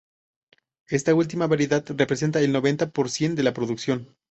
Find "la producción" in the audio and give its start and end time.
3.43-4.15